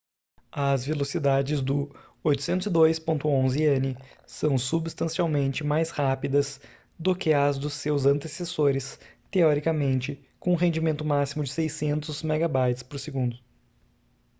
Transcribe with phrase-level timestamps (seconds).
[0.51, 1.95] as velocidades do
[2.25, 6.59] 802.11n são substancialmente mais rápidas
[6.97, 12.83] do que as dos seus antecessores teoricamente com um rendimento máximo de 600 mb/s